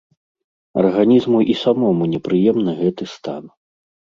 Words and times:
Арганізму 0.83 1.39
і 1.55 1.57
самому 1.65 2.03
непрыемны 2.15 2.71
гэты 2.81 3.03
стан. 3.15 3.43